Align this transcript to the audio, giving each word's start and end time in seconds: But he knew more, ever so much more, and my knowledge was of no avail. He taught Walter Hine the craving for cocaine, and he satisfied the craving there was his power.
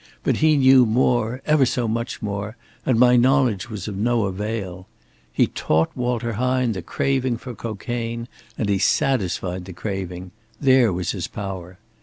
But 0.23 0.37
he 0.37 0.57
knew 0.57 0.87
more, 0.87 1.43
ever 1.45 1.63
so 1.63 1.87
much 1.87 2.23
more, 2.23 2.57
and 2.87 2.97
my 2.97 3.15
knowledge 3.15 3.69
was 3.69 3.87
of 3.87 3.95
no 3.95 4.25
avail. 4.25 4.87
He 5.31 5.45
taught 5.45 5.95
Walter 5.95 6.33
Hine 6.33 6.71
the 6.71 6.81
craving 6.81 7.37
for 7.37 7.53
cocaine, 7.53 8.27
and 8.57 8.67
he 8.67 8.79
satisfied 8.79 9.65
the 9.65 9.73
craving 9.73 10.31
there 10.59 10.91
was 10.91 11.11
his 11.11 11.27
power. 11.27 11.77